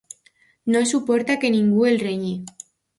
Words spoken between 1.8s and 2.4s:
el renyi.